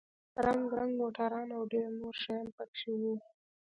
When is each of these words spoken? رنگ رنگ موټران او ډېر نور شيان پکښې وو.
رنگ 0.45 0.65
رنگ 0.77 0.91
موټران 1.01 1.47
او 1.57 1.63
ډېر 1.73 1.87
نور 2.01 2.15
شيان 2.21 2.47
پکښې 2.57 2.91
وو. 2.99 3.13